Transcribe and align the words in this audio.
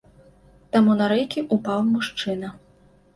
Там 0.75 0.87
на 1.01 1.09
рэйкі 1.13 1.43
ўпаў 1.57 1.79
мужчына. 1.91 2.49